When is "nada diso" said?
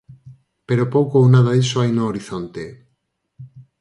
1.33-1.77